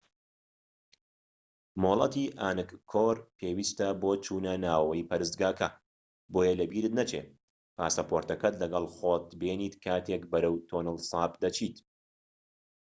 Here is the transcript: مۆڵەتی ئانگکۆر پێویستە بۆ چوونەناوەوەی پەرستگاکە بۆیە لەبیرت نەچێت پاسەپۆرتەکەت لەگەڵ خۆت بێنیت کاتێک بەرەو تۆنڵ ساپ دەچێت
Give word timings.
مۆڵەتی 1.81 2.25
ئانگکۆر 2.41 3.15
پێویستە 3.37 3.87
بۆ 4.01 4.11
چوونەناوەوەی 4.25 5.07
پەرستگاکە 5.09 5.67
بۆیە 6.33 6.53
لەبیرت 6.59 6.93
نەچێت 6.99 7.27
پاسەپۆرتەکەت 7.75 8.55
لەگەڵ 8.61 8.85
خۆت 8.95 9.25
بێنیت 9.39 9.75
کاتێک 9.83 10.23
بەرەو 10.31 10.55
تۆنڵ 10.69 10.97
ساپ 11.09 11.31
دەچێت 11.43 11.75